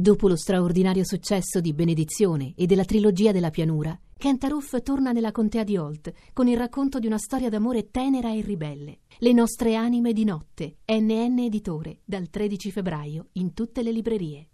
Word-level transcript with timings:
Dopo 0.00 0.28
lo 0.28 0.36
straordinario 0.36 1.04
successo 1.04 1.60
di 1.60 1.74
Benedizione 1.74 2.54
e 2.56 2.64
della 2.64 2.86
trilogia 2.86 3.32
della 3.32 3.50
pianura, 3.50 3.94
Kent 4.16 4.44
Aruf 4.44 4.80
torna 4.82 5.12
nella 5.12 5.30
contea 5.30 5.62
di 5.62 5.76
Holt 5.76 6.10
con 6.32 6.48
il 6.48 6.56
racconto 6.56 6.98
di 6.98 7.06
una 7.06 7.18
storia 7.18 7.50
d'amore 7.50 7.90
tenera 7.90 8.32
e 8.32 8.40
ribelle. 8.40 9.00
Le 9.18 9.32
nostre 9.34 9.74
anime 9.74 10.14
di 10.14 10.24
notte, 10.24 10.78
NN 10.86 11.40
Editore, 11.40 11.98
dal 12.02 12.30
13 12.30 12.70
febbraio 12.70 13.26
in 13.32 13.52
tutte 13.52 13.82
le 13.82 13.92
librerie. 13.92 14.48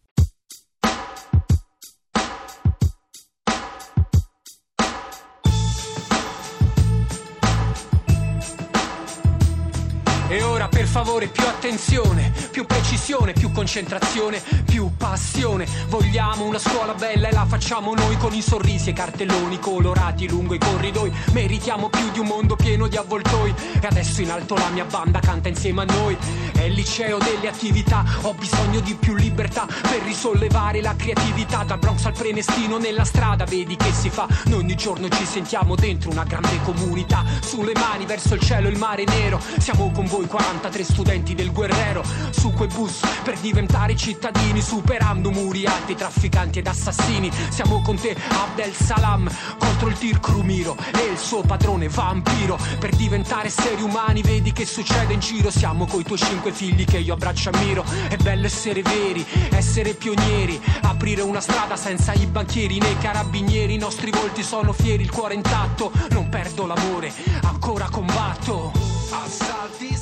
Favore 10.96 11.26
più 11.26 11.44
attenzione, 11.44 12.32
più 12.50 12.64
precisione, 12.64 13.34
più 13.34 13.52
concentrazione, 13.52 14.42
più 14.64 14.92
passione. 14.96 15.66
Vogliamo 15.88 16.46
una 16.46 16.58
scuola 16.58 16.94
bella 16.94 17.28
e 17.28 17.32
la 17.32 17.44
facciamo 17.44 17.92
noi 17.92 18.16
con 18.16 18.32
i 18.32 18.40
sorrisi 18.40 18.88
e 18.88 18.92
cartelloni 18.94 19.58
colorati 19.58 20.26
lungo 20.26 20.54
i 20.54 20.58
corridoi. 20.58 21.12
Meritiamo 21.32 21.90
più 21.90 22.10
di 22.12 22.20
un 22.20 22.28
mondo 22.28 22.56
pieno 22.56 22.88
di 22.88 22.96
avvoltoi. 22.96 23.52
E 23.78 23.86
adesso 23.86 24.22
in 24.22 24.30
alto 24.30 24.54
la 24.54 24.70
mia 24.70 24.86
banda 24.86 25.20
canta 25.20 25.50
insieme 25.50 25.82
a 25.82 25.84
noi. 25.84 26.16
È 26.56 26.62
il 26.62 26.74
liceo 26.74 27.18
delle 27.18 27.48
attività, 27.48 28.04
ho 28.22 28.34
bisogno 28.34 28.80
di 28.80 28.94
più 28.94 29.14
libertà 29.14 29.66
per 29.82 30.02
risollevare 30.02 30.80
la 30.80 30.94
creatività. 30.96 31.62
Dal 31.64 31.78
Bronx 31.78 32.04
al 32.04 32.14
Prenestino 32.14 32.78
nella 32.78 33.04
strada, 33.04 33.44
vedi 33.44 33.76
che 33.76 33.92
si 33.92 34.10
fa. 34.10 34.26
Noi 34.46 34.58
ogni 34.58 34.74
giorno 34.74 35.08
ci 35.08 35.24
sentiamo 35.24 35.76
dentro 35.76 36.10
una 36.10 36.24
grande 36.24 36.60
comunità. 36.64 37.24
Sulle 37.40 37.72
mani 37.74 38.06
verso 38.06 38.34
il 38.34 38.40
cielo 38.40 38.68
il 38.68 38.76
mare 38.76 39.04
nero. 39.04 39.40
Siamo 39.58 39.90
con 39.92 40.06
voi 40.06 40.16
voi 40.16 40.26
43 40.26 40.82
studenti 40.82 41.34
del 41.34 41.52
guerrero 41.52 42.02
su 42.30 42.50
quei 42.52 42.68
bus 42.68 43.00
per 43.22 43.38
diventare 43.38 43.94
cittadini 43.94 44.62
superando 44.62 45.30
muri 45.30 45.66
alti, 45.66 45.94
trafficanti 45.94 46.60
ed 46.60 46.66
assassini 46.66 47.30
siamo 47.50 47.82
con 47.82 47.96
te 47.96 48.16
Abdel 48.28 48.72
Salam 48.72 49.30
contro 49.58 49.88
il 49.88 49.98
Tir 49.98 50.20
Crumiro 50.20 50.74
e 50.94 51.10
il 51.10 51.18
suo 51.18 51.42
padrone 51.42 51.88
vampiro 51.88 52.58
per 52.78 52.94
diventare 52.96 53.48
esseri 53.48 53.82
umani 53.82 54.22
vedi 54.22 54.52
che 54.52 54.64
succede 54.64 55.12
in 55.12 55.20
giro 55.20 55.50
siamo 55.50 55.86
coi 55.86 56.02
tuoi 56.02 56.18
cinque 56.46 56.52
figli 56.52 56.84
che 56.84 56.98
io 56.98 57.14
abbraccio 57.14 57.50
e 57.50 57.56
ammiro. 57.56 57.84
È 58.08 58.16
bello 58.16 58.46
essere 58.46 58.82
veri 58.82 59.24
essere 59.50 59.94
pionieri 59.94 60.60
aprire 60.82 61.22
una 61.22 61.40
strada 61.40 61.76
senza 61.76 62.12
i 62.12 62.26
banchieri. 62.26 62.78
Né 62.78 62.90
i 62.90 62.98
carabinieri 62.98 63.74
i 63.74 63.78
nostri 63.78 64.10
volti 64.10 64.42
sono 64.42 64.72
fieri 64.72 65.02
il 65.02 65.10
cuore 65.10 65.34
intatto. 65.34 65.90
Non 66.10 66.28
perdo 66.28 66.66
l'amore 66.66 67.12
ancora 67.42 67.88
combatto. 67.88 68.72
Assalti 69.10 69.94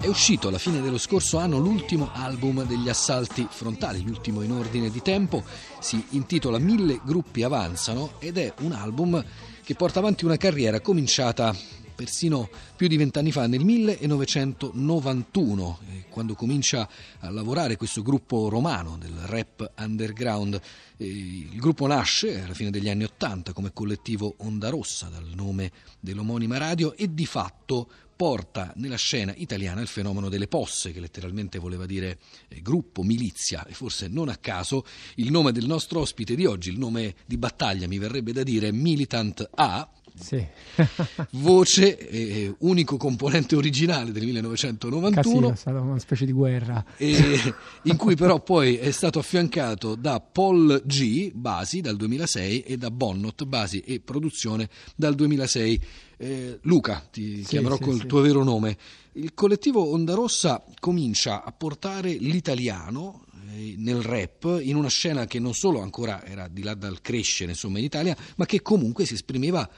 è 0.00 0.06
uscito 0.06 0.46
alla 0.46 0.58
fine 0.58 0.80
dello 0.80 0.96
scorso 0.96 1.38
anno 1.38 1.58
l'ultimo 1.58 2.10
album 2.12 2.64
degli 2.64 2.88
assalti 2.88 3.46
frontali, 3.50 4.04
l'ultimo 4.04 4.42
in 4.42 4.52
ordine 4.52 4.90
di 4.90 5.02
tempo, 5.02 5.42
si 5.80 6.02
intitola 6.10 6.58
Mille 6.58 7.00
gruppi 7.02 7.42
avanzano 7.42 8.12
ed 8.20 8.38
è 8.38 8.54
un 8.60 8.72
album 8.72 9.22
che 9.64 9.74
porta 9.74 9.98
avanti 9.98 10.24
una 10.24 10.36
carriera 10.36 10.80
cominciata 10.80 11.52
persino 11.98 12.48
più 12.76 12.86
di 12.86 12.96
vent'anni 12.96 13.32
fa, 13.32 13.48
nel 13.48 13.64
1991, 13.64 15.80
quando 16.10 16.36
comincia 16.36 16.88
a 17.18 17.28
lavorare 17.28 17.76
questo 17.76 18.02
gruppo 18.02 18.48
romano 18.48 18.96
del 19.00 19.16
rap 19.24 19.72
underground. 19.78 20.60
Il 20.98 21.58
gruppo 21.58 21.88
nasce 21.88 22.40
alla 22.40 22.54
fine 22.54 22.70
degli 22.70 22.88
anni 22.88 23.02
Ottanta 23.02 23.52
come 23.52 23.72
collettivo 23.72 24.36
Onda 24.38 24.68
Rossa, 24.68 25.08
dal 25.08 25.28
nome 25.34 25.72
dell'omonima 25.98 26.56
radio, 26.56 26.94
e 26.94 27.12
di 27.12 27.26
fatto 27.26 27.90
porta 28.14 28.72
nella 28.76 28.96
scena 28.96 29.34
italiana 29.36 29.80
il 29.80 29.88
fenomeno 29.88 30.28
delle 30.28 30.46
posse, 30.46 30.92
che 30.92 31.00
letteralmente 31.00 31.58
voleva 31.58 31.84
dire 31.84 32.20
eh, 32.46 32.62
gruppo, 32.62 33.02
milizia, 33.02 33.66
e 33.66 33.74
forse 33.74 34.06
non 34.06 34.28
a 34.28 34.36
caso 34.36 34.84
il 35.16 35.32
nome 35.32 35.50
del 35.50 35.66
nostro 35.66 35.98
ospite 35.98 36.36
di 36.36 36.46
oggi, 36.46 36.70
il 36.70 36.78
nome 36.78 37.16
di 37.26 37.36
battaglia 37.36 37.88
mi 37.88 37.98
verrebbe 37.98 38.32
da 38.32 38.44
dire 38.44 38.70
Militant 38.70 39.50
A, 39.54 39.90
sì. 40.20 40.46
voce, 41.32 41.98
eh, 42.08 42.54
unico 42.58 42.96
componente 42.96 43.56
originale 43.56 44.12
del 44.12 44.24
1991. 44.24 45.10
Casino, 45.10 45.52
è 45.52 45.56
stata 45.56 45.80
una 45.80 45.98
specie 45.98 46.24
di 46.24 46.32
guerra. 46.32 46.84
Eh, 46.96 47.54
in 47.84 47.96
cui 47.96 48.14
però 48.14 48.40
poi 48.40 48.76
è 48.76 48.90
stato 48.90 49.18
affiancato 49.18 49.94
da 49.94 50.20
Paul 50.20 50.82
G, 50.84 51.32
basi 51.32 51.80
dal 51.80 51.96
2006, 51.96 52.62
e 52.62 52.76
da 52.76 52.90
Bonnot, 52.90 53.44
basi 53.44 53.80
e 53.80 54.00
produzione 54.00 54.68
dal 54.94 55.14
2006. 55.14 55.82
Eh, 56.16 56.58
Luca, 56.62 57.06
ti 57.10 57.38
sì, 57.38 57.44
chiamerò 57.44 57.76
sì, 57.76 57.82
col 57.82 58.06
tuo 58.06 58.20
vero 58.20 58.42
nome. 58.42 58.76
Il 59.12 59.34
collettivo 59.34 59.90
Onda 59.90 60.14
Rossa 60.14 60.62
comincia 60.78 61.42
a 61.44 61.52
portare 61.52 62.12
l'italiano 62.12 63.24
eh, 63.58 63.74
nel 63.78 64.02
rap 64.02 64.60
in 64.62 64.76
una 64.76 64.88
scena 64.88 65.26
che 65.26 65.38
non 65.38 65.54
solo 65.54 65.80
ancora 65.80 66.24
era 66.24 66.48
di 66.48 66.62
là 66.62 66.74
dal 66.74 67.00
crescere 67.00 67.52
insomma 67.52 67.78
in 67.78 67.84
Italia 67.84 68.16
ma 68.36 68.46
che 68.46 68.62
comunque 68.62 69.04
si 69.06 69.14
esprimeva 69.14 69.68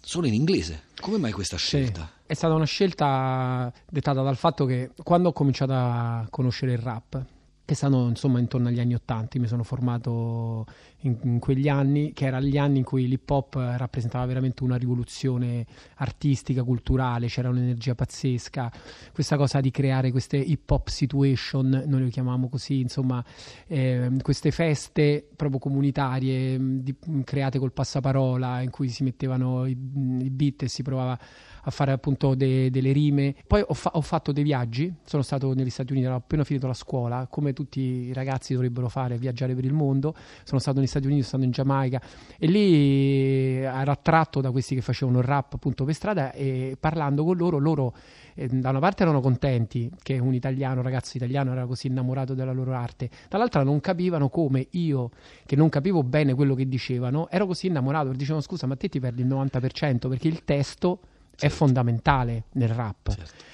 solo 0.00 0.26
in 0.26 0.34
inglese. 0.34 0.84
Come 1.00 1.18
mai 1.18 1.32
questa 1.32 1.56
scelta? 1.56 2.02
Sì, 2.02 2.22
è 2.26 2.34
stata 2.34 2.54
una 2.54 2.64
scelta 2.64 3.72
dettata 3.88 4.22
dal 4.22 4.36
fatto 4.36 4.64
che 4.64 4.90
quando 5.02 5.28
ho 5.28 5.32
cominciato 5.32 5.72
a 5.72 6.26
conoscere 6.30 6.72
il 6.72 6.78
rap, 6.78 7.22
che 7.70 7.76
stanno 7.76 8.08
insomma 8.08 8.40
intorno 8.40 8.66
agli 8.66 8.80
anni 8.80 8.94
Ottanta, 8.94 9.38
mi 9.38 9.46
sono 9.46 9.62
formato 9.62 10.66
in, 11.02 11.16
in, 11.22 11.38
quegli 11.38 11.68
anni, 11.68 12.12
che 12.12 12.24
erano 12.26 12.44
gli 12.44 12.58
anni 12.58 12.78
in 12.78 12.84
cui 12.84 13.06
l'hip 13.06 13.30
hop 13.30 13.54
rappresentava 13.54 14.26
veramente 14.26 14.64
una 14.64 14.74
rivoluzione 14.74 15.64
artistica, 15.98 16.64
culturale, 16.64 17.28
c'era 17.28 17.48
un'energia 17.48 17.94
pazzesca, 17.94 18.72
questa 19.12 19.36
cosa 19.36 19.60
di 19.60 19.70
creare 19.70 20.10
queste 20.10 20.36
hip 20.36 20.68
hop 20.68 20.88
situation, 20.88 21.84
noi 21.86 22.02
le 22.02 22.10
chiamiamo 22.10 22.48
così, 22.48 22.80
insomma, 22.80 23.24
eh, 23.68 24.10
queste 24.20 24.50
feste 24.50 25.28
proprio 25.36 25.60
comunitarie 25.60 26.58
di, 26.58 26.96
create 27.22 27.60
col 27.60 27.72
passaparola 27.72 28.62
in 28.62 28.70
cui 28.70 28.88
si 28.88 29.04
mettevano 29.04 29.64
i, 29.64 29.78
i 29.78 30.30
beat 30.30 30.64
e 30.64 30.68
si 30.68 30.82
provava 30.82 31.16
a 31.62 31.70
fare 31.70 31.92
appunto 31.92 32.34
de, 32.34 32.70
delle 32.70 32.92
rime. 32.92 33.34
Poi 33.46 33.62
ho, 33.66 33.74
fa- 33.74 33.92
ho, 33.94 34.00
fatto 34.00 34.32
dei 34.32 34.44
viaggi, 34.44 34.92
sono 35.04 35.22
stato 35.22 35.52
negli 35.52 35.70
Stati 35.70 35.92
Uniti, 35.92 36.06
ho 36.06 36.14
appena 36.14 36.44
finito 36.44 36.66
la 36.66 36.74
scuola, 36.74 37.26
come 37.28 37.52
tutti 37.52 37.80
i 37.80 38.12
ragazzi 38.12 38.54
dovrebbero 38.54 38.88
fare, 38.88 39.18
viaggiare 39.18 39.54
per 39.54 39.64
il 39.64 39.72
sondo. 40.00 40.14
Sono 40.44 40.60
stato 40.60 40.78
negli 40.78 40.88
Stati 40.88 41.06
Uniti, 41.06 41.22
sono 41.22 41.42
stato 41.42 41.44
in 41.44 41.50
Giamaica 41.50 42.00
e 42.38 42.46
lì 42.46 43.56
ero 43.62 43.90
attratto 43.90 44.40
da 44.40 44.50
questi 44.50 44.74
che 44.74 44.80
facevano 44.80 45.18
il 45.18 45.24
rap 45.24 45.54
appunto 45.54 45.84
per 45.84 45.94
strada 45.94 46.32
e 46.32 46.76
parlando 46.78 47.24
con 47.24 47.36
loro, 47.36 47.58
loro 47.58 47.94
eh, 48.34 48.48
da 48.48 48.70
una 48.70 48.78
parte 48.78 49.02
erano 49.02 49.20
contenti 49.20 49.90
che 50.02 50.18
un 50.18 50.34
italiano, 50.34 50.76
un 50.76 50.82
ragazzo 50.82 51.16
italiano 51.16 51.52
era 51.52 51.66
così 51.66 51.88
innamorato 51.88 52.34
della 52.34 52.52
loro 52.52 52.74
arte, 52.74 53.10
dall'altra 53.28 53.62
non 53.62 53.80
capivano 53.80 54.28
come 54.28 54.66
io, 54.70 55.10
che 55.44 55.56
non 55.56 55.68
capivo 55.68 56.02
bene 56.02 56.34
quello 56.34 56.54
che 56.54 56.68
dicevano, 56.68 57.28
ero 57.30 57.46
così 57.46 57.66
innamorato, 57.66 58.12
dicevano 58.12 58.42
scusa 58.42 58.66
ma 58.66 58.76
te 58.76 58.88
ti 58.88 59.00
perdi 59.00 59.22
il 59.22 59.28
90% 59.28 60.08
perché 60.08 60.28
il 60.28 60.44
testo 60.44 61.00
certo. 61.40 61.46
è 61.46 61.48
fondamentale 61.48 62.44
nel 62.52 62.68
rap. 62.68 63.10
Certo. 63.10 63.44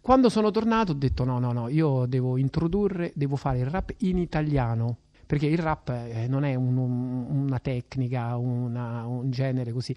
Quando 0.00 0.28
sono 0.28 0.50
tornato 0.50 0.92
ho 0.92 0.94
detto 0.94 1.24
no, 1.24 1.38
no, 1.38 1.52
no, 1.52 1.68
io 1.68 2.06
devo 2.06 2.36
introdurre, 2.36 3.12
devo 3.14 3.36
fare 3.36 3.58
il 3.58 3.66
rap 3.66 3.94
in 3.98 4.18
italiano, 4.18 4.96
perché 5.26 5.46
il 5.46 5.58
rap 5.58 5.90
eh, 5.90 6.26
non 6.26 6.44
è 6.44 6.54
un, 6.54 6.76
un, 6.76 7.26
una 7.28 7.58
tecnica, 7.58 8.36
una, 8.36 9.06
un 9.06 9.30
genere 9.30 9.72
così, 9.72 9.94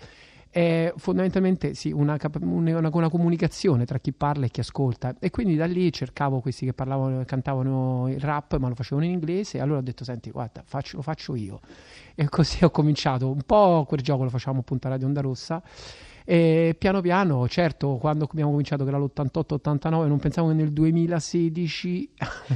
è 0.53 0.93
fondamentalmente 0.97 1.73
sì, 1.73 1.91
una, 1.91 2.15
una, 2.41 2.89
una, 2.93 3.09
comunicazione 3.09 3.85
tra 3.85 3.97
chi 3.97 4.11
parla 4.11 4.45
e 4.45 4.49
chi 4.49 4.59
ascolta. 4.59 5.15
E 5.17 5.31
quindi 5.31 5.55
da 5.55 5.65
lì 5.65 5.91
cercavo 5.91 6.41
questi 6.41 6.65
che 6.65 6.73
parlavano, 6.73 7.23
cantavano 7.25 8.07
il 8.09 8.19
rap 8.19 8.57
ma 8.57 8.67
lo 8.67 8.75
facevano 8.75 9.07
in 9.07 9.13
inglese. 9.13 9.57
E 9.57 9.61
allora 9.61 9.79
ho 9.79 9.81
detto 9.81 10.03
senti 10.03 10.29
guarda 10.29 10.61
faccio, 10.63 10.97
lo 10.97 11.01
faccio 11.01 11.33
io. 11.33 11.59
E 12.13 12.29
così 12.29 12.63
ho 12.63 12.69
cominciato. 12.69 13.31
Un 13.31 13.41
po' 13.43 13.85
quel 13.87 14.01
gioco 14.01 14.25
lo 14.25 14.29
facciamo 14.29 14.59
appunto 14.59 14.85
a 14.85 14.91
Radio 14.91 15.07
Onda 15.07 15.21
Rossa 15.21 15.59
e 16.25 16.75
piano 16.77 17.01
piano, 17.01 17.47
certo, 17.47 17.97
quando 17.97 18.27
abbiamo 18.29 18.51
cominciato 18.51 18.83
che 18.83 18.89
era 18.89 18.99
l'88-89, 18.99 20.07
non 20.07 20.19
pensavo 20.19 20.49
che 20.49 20.53
nel 20.53 20.71
2016 20.71 22.09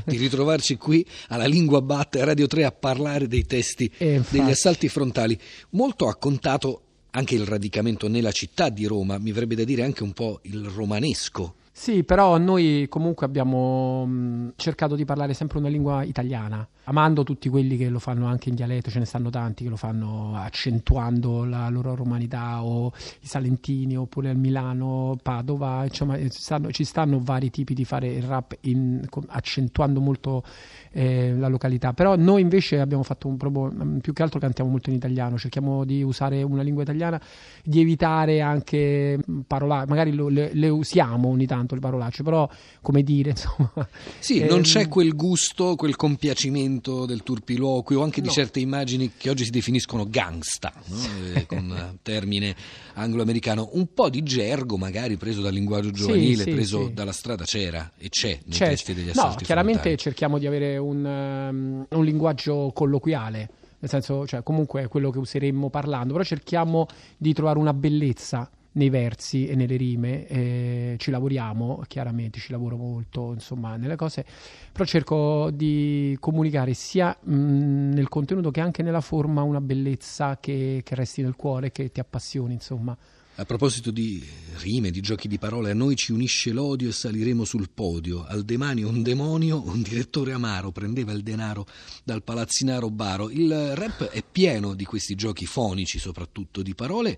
di 0.05 0.17
ritrovarci 0.17 0.77
qui 0.77 1.05
alla 1.29 1.45
Lingua 1.45 1.81
Batte 1.81 2.23
Radio 2.23 2.47
3 2.47 2.65
a 2.65 2.71
parlare 2.71 3.27
dei 3.27 3.45
testi 3.45 3.91
degli 3.97 4.49
assalti 4.49 4.87
frontali. 4.87 5.37
Molto 5.71 6.07
ha 6.07 6.15
contato 6.15 6.81
anche 7.11 7.35
il 7.35 7.45
radicamento 7.45 8.07
nella 8.07 8.31
città 8.31 8.69
di 8.69 8.85
Roma, 8.85 9.17
mi 9.17 9.31
verrebbe 9.31 9.55
da 9.55 9.63
dire 9.63 9.83
anche 9.83 10.03
un 10.03 10.13
po' 10.13 10.39
il 10.43 10.65
romanesco. 10.65 11.55
Sì, 11.71 12.03
però 12.03 12.37
noi 12.37 12.87
comunque 12.89 13.25
abbiamo 13.25 14.05
mh, 14.05 14.53
cercato 14.55 14.95
di 14.95 15.05
parlare 15.05 15.33
sempre 15.33 15.59
una 15.59 15.67
lingua 15.67 16.03
italiana, 16.03 16.67
amando 16.87 17.23
tutti 17.23 17.49
quelli 17.49 17.75
che 17.77 17.89
lo 17.89 17.99
fanno 17.99 18.27
anche 18.27 18.49
in 18.49 18.55
dialetto, 18.55 18.89
ce 18.89 18.99
ne 18.99 19.05
stanno 19.05 19.29
tanti 19.29 19.63
che 19.63 19.69
lo 19.69 19.75
fanno 19.75 20.35
accentuando 20.35 21.43
la 21.43 21.67
loro 21.69 21.95
romanità, 21.95 22.63
o 22.63 22.93
i 23.21 23.27
salentini, 23.27 23.97
oppure 23.97 24.29
al 24.29 24.37
Milano, 24.37 25.17
Padova, 25.21 25.83
insomma 25.83 26.17
stanno, 26.29 26.71
ci 26.71 26.85
stanno 26.85 27.19
vari 27.21 27.49
tipi 27.49 27.73
di 27.73 27.83
fare 27.83 28.07
il 28.07 28.23
rap 28.23 28.57
in, 28.61 29.05
accentuando 29.27 29.99
molto 29.99 30.43
eh, 30.91 31.35
la 31.35 31.49
località, 31.49 31.91
però 31.91 32.15
noi 32.15 32.41
invece 32.41 32.79
abbiamo 32.79 33.03
fatto 33.03 33.27
un 33.27 33.35
proprio, 33.35 33.99
più 33.99 34.13
che 34.13 34.23
altro 34.23 34.39
cantiamo 34.39 34.69
molto 34.69 34.89
in 34.89 34.95
italiano, 34.95 35.37
cerchiamo 35.37 35.83
di 35.83 36.01
usare 36.03 36.41
una 36.41 36.61
lingua 36.61 36.83
italiana, 36.83 37.21
di 37.63 37.81
evitare 37.81 38.39
anche 38.39 39.19
parolare, 39.45 39.87
magari 39.87 40.13
lo, 40.13 40.29
le, 40.29 40.51
le 40.53 40.69
usiamo 40.69 41.27
ogni 41.27 41.45
tanto 41.45 41.75
le 41.75 41.81
parolacce, 41.81 42.23
però 42.23 42.49
come 42.81 43.03
dire, 43.03 43.31
insomma... 43.35 43.87
Sì, 44.19 44.39
ehm... 44.39 44.47
non 44.47 44.61
c'è 44.61 44.87
quel 44.87 45.13
gusto, 45.15 45.75
quel 45.75 45.97
compiacimento 45.97 46.75
del 46.81 47.23
turpiloquio, 47.23 48.01
anche 48.01 48.21
no. 48.21 48.27
di 48.27 48.33
certe 48.33 48.59
immagini 48.59 49.11
che 49.17 49.29
oggi 49.29 49.43
si 49.43 49.49
definiscono 49.49 50.05
gangsta, 50.07 50.71
no? 50.85 50.97
eh, 51.33 51.45
con 51.45 51.97
termine 52.01 52.55
anglo-americano, 52.93 53.69
un 53.73 53.93
po' 53.93 54.09
di 54.09 54.23
gergo 54.23 54.77
magari 54.77 55.17
preso 55.17 55.41
dal 55.41 55.53
linguaggio 55.53 55.91
giovanile, 55.91 56.43
sì, 56.43 56.49
sì, 56.49 56.51
preso 56.51 56.85
sì. 56.87 56.93
dalla 56.93 57.11
strada 57.11 57.43
c'era 57.43 57.91
e 57.97 58.09
c'è 58.09 58.39
nei 58.45 58.57
c'è. 58.57 58.69
testi 58.69 58.93
degli 58.93 59.09
assalti 59.09 59.39
No, 59.39 59.45
chiaramente 59.45 59.79
frontali. 59.79 59.97
cerchiamo 59.97 60.37
di 60.37 60.47
avere 60.47 60.77
un, 60.77 61.05
um, 61.05 61.85
un 61.89 62.05
linguaggio 62.05 62.71
colloquiale 62.73 63.49
nel 63.79 63.89
senso, 63.91 64.25
cioè, 64.25 64.41
comunque 64.41 64.83
è 64.83 64.87
quello 64.87 65.11
che 65.11 65.19
useremmo 65.19 65.69
parlando, 65.69 66.13
però 66.13 66.23
cerchiamo 66.23 66.87
di 67.15 67.31
trovare 67.33 67.59
una 67.59 67.73
bellezza 67.73 68.49
nei 68.77 68.89
versi 68.89 69.47
e 69.47 69.55
nelle 69.55 69.75
rime, 69.75 70.27
eh, 70.27 70.95
ci 70.99 71.11
lavoriamo, 71.11 71.83
chiaramente 71.87 72.39
ci 72.39 72.51
lavoro 72.51 72.77
molto, 72.77 73.33
insomma, 73.33 73.75
nelle 73.75 73.95
cose, 73.95 74.23
però 74.71 74.85
cerco 74.85 75.49
di 75.51 76.15
comunicare 76.19 76.73
sia 76.73 77.17
mh, 77.19 77.33
nel 77.33 78.07
contenuto 78.07 78.51
che 78.51 78.61
anche 78.61 78.83
nella 78.83 79.01
forma 79.01 79.41
una 79.41 79.61
bellezza 79.61 80.37
che, 80.39 80.81
che 80.83 80.95
resti 80.95 81.23
nel 81.23 81.35
cuore, 81.35 81.71
che 81.71 81.91
ti 81.91 81.99
appassioni, 81.99 82.53
insomma. 82.53 82.95
A 83.39 83.45
proposito 83.45 83.91
di 83.91 84.23
rime, 84.61 84.89
di 84.89 84.99
giochi 84.99 85.27
di 85.27 85.37
parole, 85.37 85.69
a 85.69 85.75
noi 85.75 85.95
ci 85.95 86.11
unisce 86.11 86.51
l'odio 86.51 86.89
e 86.89 86.91
saliremo 86.91 87.45
sul 87.45 87.69
podio. 87.71 88.25
Al 88.25 88.43
demanio 88.43 88.89
un 88.89 89.03
demonio, 89.03 89.61
un 89.63 89.83
direttore 89.83 90.33
amaro 90.33 90.71
prendeva 90.71 91.11
il 91.11 91.21
denaro 91.21 91.67
dal 92.03 92.23
palazzinaro 92.23 92.89
baro. 92.89 93.29
Il 93.29 93.75
rap 93.75 94.05
è 94.05 94.23
pieno 94.23 94.73
di 94.73 94.85
questi 94.85 95.13
giochi 95.13 95.45
fonici, 95.45 95.99
soprattutto 95.99 96.63
di 96.63 96.73
parole, 96.73 97.15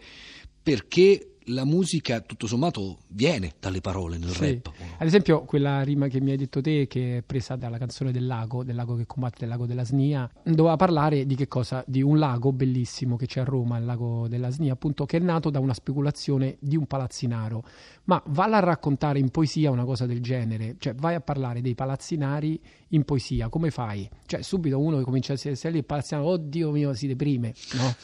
perché 0.61 1.37
la 1.49 1.65
musica 1.65 2.21
tutto 2.21 2.47
sommato 2.47 2.99
viene 3.07 3.53
dalle 3.59 3.81
parole 3.81 4.17
nel 4.17 4.29
sì. 4.29 4.45
rap. 4.45 4.71
Ad 4.97 5.07
esempio 5.07 5.43
quella 5.43 5.81
rima 5.81 6.07
che 6.07 6.21
mi 6.21 6.31
hai 6.31 6.37
detto 6.37 6.61
te 6.61 6.87
che 6.87 7.17
è 7.17 7.21
presa 7.21 7.55
dalla 7.55 7.77
canzone 7.77 8.11
del 8.11 8.25
lago, 8.25 8.63
del 8.63 8.75
lago 8.75 8.95
che 8.95 9.05
combatte, 9.05 9.37
del 9.39 9.49
lago 9.49 9.65
della 9.65 9.83
Snia, 9.83 10.29
doveva 10.43 10.75
parlare 10.75 11.25
di 11.25 11.35
che 11.35 11.47
cosa? 11.47 11.83
Di 11.87 12.01
un 12.01 12.19
lago 12.19 12.51
bellissimo 12.51 13.15
che 13.15 13.25
c'è 13.25 13.41
a 13.41 13.43
Roma, 13.43 13.77
il 13.77 13.85
lago 13.85 14.27
della 14.27 14.49
Snia, 14.49 14.73
appunto 14.73 15.05
che 15.05 15.17
è 15.17 15.19
nato 15.19 15.49
da 15.49 15.59
una 15.59 15.73
speculazione 15.73 16.57
di 16.59 16.75
un 16.75 16.85
palazzinaro. 16.85 17.63
Ma 18.05 18.21
valla 18.27 18.57
a 18.57 18.61
raccontare 18.61 19.19
in 19.19 19.29
poesia 19.29 19.71
una 19.71 19.85
cosa 19.85 20.05
del 20.05 20.21
genere, 20.21 20.75
cioè 20.79 20.93
vai 20.95 21.15
a 21.15 21.21
parlare 21.21 21.61
dei 21.61 21.75
palazzinari 21.75 22.59
in 22.89 23.03
poesia, 23.03 23.49
come 23.49 23.69
fai? 23.69 24.09
Cioè 24.25 24.41
subito 24.41 24.79
uno 24.79 24.97
che 24.97 25.03
comincia 25.03 25.33
a 25.33 25.35
essere 25.35 25.71
lì 25.71 25.79
il 25.79 25.85
palazzinaro, 25.85 26.27
oddio 26.27 26.71
mio, 26.71 26.93
si 26.93 27.07
deprime, 27.07 27.53
no? 27.73 27.95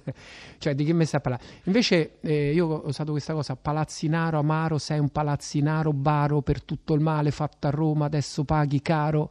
cioè 0.58 0.74
di 0.74 0.84
che 0.84 0.92
mi 0.92 1.04
sta 1.04 1.20
parlando? 1.20 1.46
Invece 1.64 2.18
eh, 2.20 2.52
io 2.52 2.66
ho 2.66 2.92
usato 2.94 3.12
questa 3.12 3.34
cosa, 3.34 3.56
palazzinaro 3.56 4.38
amaro, 4.38 4.78
sei 4.78 4.98
un 4.98 5.08
palazzinaro 5.08 5.92
baro 5.92 6.40
per 6.40 6.62
tutto 6.62 6.94
il 6.94 7.00
male 7.00 7.30
fatto 7.30 7.66
a 7.66 7.70
Roma, 7.70 8.06
adesso 8.06 8.44
paghi 8.44 8.80
caro. 8.80 9.30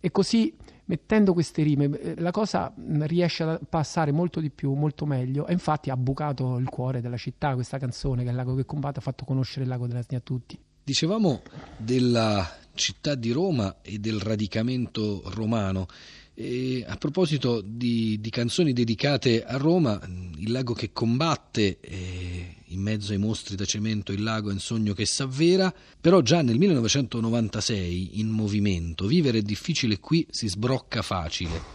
E 0.00 0.10
così 0.10 0.54
mettendo 0.86 1.32
queste 1.32 1.62
rime 1.62 1.86
eh, 1.98 2.14
la 2.20 2.30
cosa 2.30 2.72
mm, 2.78 3.02
riesce 3.02 3.42
a 3.42 3.60
passare 3.68 4.12
molto 4.12 4.40
di 4.40 4.50
più, 4.50 4.72
molto 4.74 5.06
meglio 5.06 5.46
e 5.46 5.52
infatti 5.52 5.90
ha 5.90 5.96
bucato 5.96 6.58
il 6.58 6.68
cuore 6.68 7.00
della 7.00 7.16
città 7.16 7.54
questa 7.54 7.78
canzone 7.78 8.22
che 8.22 8.28
è 8.28 8.30
il 8.30 8.36
lago 8.36 8.54
che 8.54 8.64
combatte 8.64 9.00
ha 9.00 9.02
fatto 9.02 9.24
conoscere 9.24 9.62
il 9.62 9.68
lago 9.68 9.86
della 9.86 10.02
Snia 10.02 10.18
a 10.18 10.22
tutti. 10.22 10.58
Dicevamo 10.84 11.42
della 11.76 12.48
città 12.74 13.16
di 13.16 13.32
Roma 13.32 13.76
e 13.82 13.98
del 13.98 14.20
radicamento 14.20 15.22
romano. 15.34 15.86
E 16.38 16.84
a 16.86 16.96
proposito 16.96 17.62
di, 17.62 18.20
di, 18.20 18.30
canzoni 18.30 18.74
dedicate 18.74 19.42
a 19.42 19.56
Roma, 19.56 19.98
Il 20.36 20.52
lago 20.52 20.74
che 20.74 20.92
combatte, 20.92 21.80
eh, 21.80 22.55
in 22.68 22.80
mezzo 22.80 23.12
ai 23.12 23.18
mostri 23.18 23.54
da 23.54 23.64
cemento, 23.64 24.12
il 24.12 24.22
lago 24.22 24.50
è 24.50 24.52
un 24.52 24.58
sogno 24.58 24.92
che 24.92 25.06
s'avvera, 25.06 25.72
però 26.00 26.20
già 26.20 26.42
nel 26.42 26.58
1996 26.58 28.18
in 28.18 28.28
movimento, 28.28 29.06
vivere 29.06 29.38
è 29.38 29.42
difficile 29.42 30.00
qui 30.00 30.26
si 30.30 30.48
sbrocca 30.48 31.02
facile. 31.02 31.74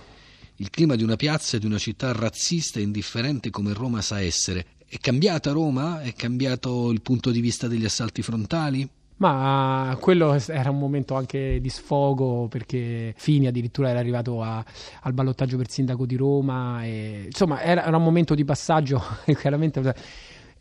Il 0.56 0.70
clima 0.70 0.96
di 0.96 1.04
una 1.04 1.16
piazza 1.16 1.58
e 1.58 1.60
di 1.60 1.66
una 1.66 1.78
città 1.78 2.12
razzista 2.12 2.80
e 2.80 2.84
indifferente 2.84 3.50
come 3.50 3.74
Roma 3.74 4.02
sa 4.02 4.22
essere. 4.22 4.66
È 4.86 4.98
cambiata 4.98 5.52
Roma? 5.52 6.02
È 6.02 6.14
cambiato 6.14 6.92
il 6.92 7.02
punto 7.02 7.32
di 7.32 7.40
vista 7.40 7.68
degli 7.68 7.86
assalti 7.86 8.22
frontali? 8.22 8.88
Ma 9.22 9.96
quello 10.00 10.36
era 10.48 10.72
un 10.72 10.80
momento 10.80 11.16
anche 11.16 11.60
di 11.62 11.70
sfogo 11.70 12.48
perché 12.48 13.14
Fini 13.16 13.46
addirittura 13.46 13.90
era 13.90 14.00
arrivato 14.00 14.42
a, 14.42 14.66
al 15.02 15.14
ballottaggio 15.14 15.58
per 15.58 15.70
sindaco 15.70 16.08
di 16.08 16.16
Roma. 16.16 16.84
E, 16.84 17.26
insomma, 17.28 17.62
era, 17.62 17.86
era 17.86 17.98
un 17.98 18.04
momento 18.04 18.34
di 18.34 18.44
passaggio 18.44 19.00
chiaramente 19.38 19.94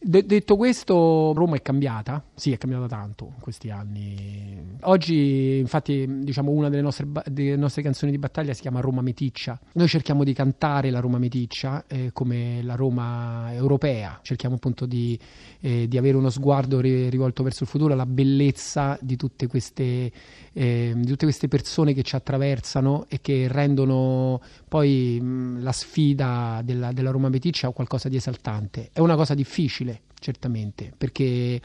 De- 0.02 0.24
detto 0.24 0.56
questo, 0.56 1.34
Roma 1.34 1.56
è 1.56 1.60
cambiata, 1.60 2.24
sì, 2.34 2.52
è 2.52 2.56
cambiata 2.56 2.86
tanto 2.86 3.32
in 3.34 3.40
questi 3.42 3.68
anni. 3.68 4.78
Oggi, 4.84 5.58
infatti, 5.58 6.06
diciamo, 6.22 6.50
una 6.50 6.70
delle 6.70 6.80
nostre, 6.80 7.04
ba- 7.04 7.22
delle 7.30 7.54
nostre, 7.56 7.82
canzoni 7.82 8.10
di 8.10 8.16
battaglia 8.16 8.54
si 8.54 8.62
chiama 8.62 8.80
Roma 8.80 9.02
Meticcia. 9.02 9.60
Noi 9.74 9.88
cerchiamo 9.88 10.24
di 10.24 10.32
cantare 10.32 10.88
la 10.88 11.00
Roma 11.00 11.18
Meticcia 11.18 11.84
eh, 11.86 12.12
come 12.14 12.62
la 12.62 12.76
Roma 12.76 13.52
europea, 13.52 14.20
cerchiamo 14.22 14.54
appunto 14.54 14.86
di, 14.86 15.18
eh, 15.60 15.86
di 15.86 15.98
avere 15.98 16.16
uno 16.16 16.30
sguardo 16.30 16.80
ri- 16.80 17.10
rivolto 17.10 17.42
verso 17.42 17.64
il 17.64 17.68
futuro, 17.68 17.94
la 17.94 18.06
bellezza 18.06 18.96
di 19.02 19.16
tutte, 19.16 19.48
queste, 19.48 20.10
eh, 20.54 20.92
di 20.96 21.06
tutte 21.06 21.26
queste 21.26 21.46
persone 21.46 21.92
che 21.92 22.02
ci 22.04 22.16
attraversano 22.16 23.04
e 23.06 23.20
che 23.20 23.48
rendono 23.48 24.40
poi 24.66 25.20
mh, 25.20 25.62
la 25.62 25.72
sfida 25.72 26.62
della, 26.64 26.90
della 26.92 27.10
Roma 27.10 27.28
Meticcia 27.28 27.68
qualcosa 27.68 28.08
di 28.08 28.16
esaltante. 28.16 28.88
È 28.94 29.00
una 29.00 29.14
cosa 29.14 29.34
difficile 29.34 29.88
Chile. 29.90 30.09
Certamente, 30.20 30.92
perché 30.96 31.60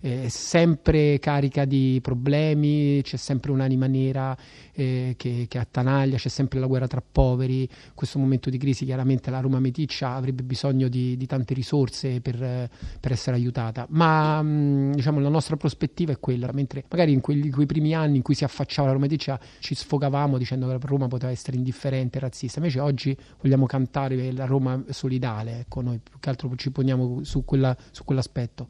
è 0.00 0.28
sempre 0.28 1.18
carica 1.18 1.66
di 1.66 1.98
problemi, 2.02 3.02
c'è 3.02 3.18
sempre 3.18 3.50
un'anima 3.52 3.86
nera 3.86 4.36
eh, 4.72 5.14
che, 5.16 5.44
che, 5.46 5.58
attanaglia, 5.58 6.16
c'è 6.16 6.30
sempre 6.30 6.58
la 6.58 6.66
guerra 6.66 6.86
tra 6.86 7.02
poveri. 7.02 7.60
In 7.62 7.94
questo 7.94 8.18
momento 8.18 8.48
di 8.48 8.56
crisi 8.56 8.86
chiaramente 8.86 9.30
la 9.30 9.40
Roma 9.40 9.60
Meticcia 9.60 10.12
avrebbe 10.12 10.42
bisogno 10.42 10.88
di, 10.88 11.18
di 11.18 11.26
tante 11.26 11.52
risorse 11.52 12.22
per, 12.22 12.36
per, 12.98 13.12
essere 13.12 13.36
aiutata, 13.36 13.86
ma 13.90 14.42
diciamo, 14.42 15.20
la 15.20 15.28
nostra 15.28 15.56
prospettiva 15.56 16.12
è 16.12 16.18
quella, 16.18 16.48
mentre 16.52 16.84
magari 16.88 17.12
in 17.12 17.20
quelli, 17.20 17.50
quei 17.50 17.66
primi 17.66 17.94
anni 17.94 18.16
in 18.16 18.22
cui 18.22 18.34
si 18.34 18.44
affacciava 18.44 18.88
la 18.88 18.94
Roma 18.94 19.04
Meticcia 19.04 19.38
ci 19.58 19.74
sfogavamo 19.74 20.38
dicendo 20.38 20.66
che 20.66 20.72
la 20.72 20.78
Roma 20.82 21.08
poteva 21.08 21.30
essere 21.30 21.58
indifferente, 21.58 22.18
razzista, 22.18 22.58
invece 22.58 22.80
oggi 22.80 23.14
vogliamo 23.42 23.66
cantare 23.66 24.32
la 24.32 24.46
Roma 24.46 24.82
solidale, 24.88 25.60
ecco, 25.60 25.82
noi 25.82 25.98
più 25.98 26.18
che 26.18 26.30
altro 26.30 26.50
ci 26.56 26.70
poniamo 26.70 27.22
su, 27.22 27.44
quella, 27.44 27.76
su 27.90 27.99
quell'aspetto. 28.04 28.68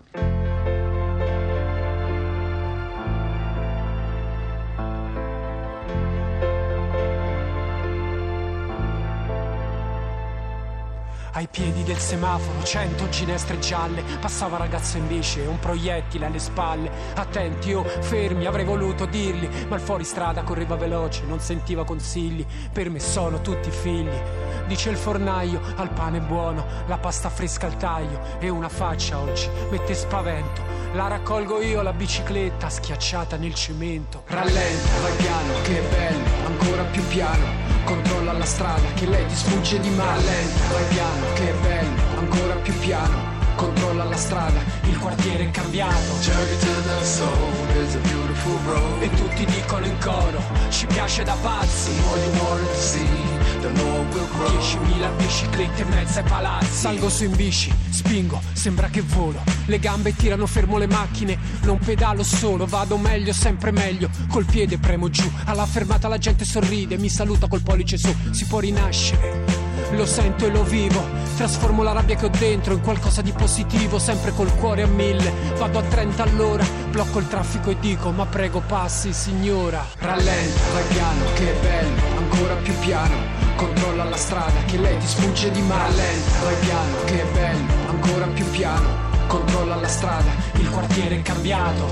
Ai 11.32 11.46
piedi 11.49 11.84
del 11.84 11.99
semaforo, 11.99 12.64
cento 12.64 13.08
ginestre 13.08 13.58
gialle, 13.60 14.02
passava 14.20 14.56
ragazzo 14.56 14.96
in 14.96 15.06
bici 15.06 15.40
e 15.40 15.46
un 15.46 15.60
proiettile 15.60 16.26
alle 16.26 16.40
spalle. 16.40 16.90
Attenti, 17.14 17.72
oh, 17.72 17.84
fermi, 17.84 18.46
avrei 18.46 18.64
voluto 18.64 19.06
dirgli, 19.06 19.49
ma 19.68 19.76
il 19.76 19.80
fuoristrada 19.80 20.42
correva 20.42 20.75
veloce, 20.75 21.22
non 21.26 21.38
sentiva 21.38 21.84
consigli. 21.84 22.44
Per 22.72 22.90
me 22.90 22.99
sono 22.99 23.40
tutti 23.40 23.70
figli. 23.70 24.20
Dice 24.66 24.90
il 24.90 24.96
fornaio, 24.96 25.60
al 25.76 25.90
pane 25.90 26.20
buono, 26.20 26.64
la 26.87 26.99
pasta 26.99 27.30
fresca 27.30 27.66
al 27.66 27.76
taglio 27.76 28.20
e 28.40 28.49
una 28.49 28.68
faccia 28.68 29.18
oggi 29.18 29.49
mette 29.70 29.94
spavento. 29.94 30.62
La 30.94 31.06
raccolgo 31.06 31.60
io 31.62 31.82
la 31.82 31.92
bicicletta 31.92 32.68
schiacciata 32.68 33.37
nel 33.37 33.54
cemento. 33.54 34.25
Rallenta, 34.26 35.00
vai 35.00 35.16
piano, 35.16 35.52
che 35.62 35.80
bello, 35.88 36.39
ancora 36.50 36.83
più 36.85 37.07
piano. 37.09 37.45
Controlla 37.85 38.33
la 38.33 38.45
strada 38.45 38.87
che 38.95 39.07
lei 39.07 39.26
ti 39.26 39.35
sfugge 39.35 39.80
di 39.80 39.90
mano. 39.90 40.11
Rallenta, 40.11 40.73
vai 40.73 40.85
piano 40.88 41.33
che 41.35 41.54
bello, 41.62 42.19
ancora 42.19 42.54
più 42.57 42.78
piano. 42.78 43.39
Controlla 43.61 44.05
la 44.05 44.17
strada, 44.17 44.59
il 44.85 44.99
quartiere 44.99 45.45
è 45.45 45.50
cambiato. 45.50 46.19
Journey 46.23 46.59
to 46.61 46.83
the 46.83 47.05
soul 47.05 47.85
is 47.85 47.95
a 47.95 47.99
beautiful 47.99 48.59
road. 48.64 49.02
E 49.02 49.11
tutti 49.11 49.45
dicono 49.45 49.85
in 49.85 49.99
coro, 50.00 50.40
ci 50.71 50.87
piace 50.87 51.25
da 51.25 51.37
pazzi. 51.43 51.90
More 52.00 52.21
you 52.21 52.43
want 52.43 52.67
to 52.67 52.75
see. 52.75 53.38
10.000 53.61 55.17
biciclette 55.17 55.83
e 55.83 55.85
mezza 55.85 56.21
ai 56.21 56.26
palazzi 56.26 56.73
Salgo 56.73 57.11
su 57.11 57.25
in 57.25 57.37
bici, 57.37 57.71
spingo, 57.90 58.40
sembra 58.52 58.88
che 58.88 59.02
volo 59.02 59.43
Le 59.67 59.79
gambe 59.79 60.17
tirano 60.17 60.47
fermo 60.47 60.79
le 60.79 60.87
macchine 60.87 61.38
Non 61.64 61.79
pedalo 61.79 62.23
solo, 62.23 62.64
vado 62.64 62.97
meglio, 62.97 63.35
sempre 63.35 63.71
meglio 63.71 64.09
Col 64.29 64.47
piede 64.47 64.79
premo 64.79 65.11
giù 65.11 65.31
Alla 65.45 65.67
fermata 65.67 66.09
la 66.09 66.17
gente 66.17 66.47
sorride 66.47 66.97
Mi 66.97 67.11
saluta 67.11 67.49
col 67.49 67.62
pollice 67.62 67.99
su 67.99 68.14
Si 68.31 68.47
può 68.47 68.61
rinascere 68.61 69.50
lo 69.92 70.06
sento 70.06 70.46
e 70.46 70.50
lo 70.50 70.62
vivo, 70.64 71.02
trasformo 71.37 71.82
la 71.82 71.92
rabbia 71.92 72.16
che 72.16 72.26
ho 72.26 72.30
dentro 72.30 72.75
in 72.75 72.80
qualcosa 72.80 73.22
di 73.22 73.32
positivo, 73.32 73.99
sempre 73.99 74.32
col 74.32 74.54
cuore 74.54 74.82
a 74.82 74.87
mille. 74.87 75.32
Vado 75.56 75.78
a 75.78 75.82
30 75.82 76.22
all'ora, 76.22 76.64
blocco 76.90 77.18
il 77.18 77.28
traffico 77.28 77.70
e 77.70 77.78
dico: 77.78 78.10
Ma 78.10 78.26
prego, 78.26 78.62
passi, 78.66 79.12
signora. 79.12 79.84
Rallenta, 79.99 80.60
vai 80.72 80.84
piano, 80.88 81.25
che 81.34 81.54
bello, 81.60 82.18
ancora 82.18 82.54
più 82.54 82.75
piano. 82.80 83.38
Controlla 83.56 84.04
la 84.04 84.16
strada, 84.16 84.64
che 84.66 84.78
lei 84.78 84.96
ti 84.99 85.06
sfugge 85.06 85.50
di 85.50 85.60
male. 85.62 85.96
Rallenta, 85.96 86.44
vai 86.44 86.56
piano, 86.60 87.04
che 87.04 87.25
bello, 87.32 87.72
ancora 87.88 88.26
più 88.26 88.50
piano 88.50 89.08
controlla 89.30 89.76
la 89.76 89.87
strada, 89.87 90.32
il 90.54 90.68
quartiere 90.70 91.18
è 91.18 91.22
cambiato. 91.22 91.88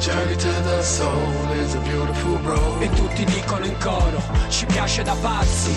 E 2.80 2.90
tutti 2.90 3.24
dicono 3.24 3.64
in 3.64 3.76
coro, 3.78 4.20
ci 4.48 4.66
piace 4.66 5.04
da 5.04 5.14
pazzi. 5.14 5.70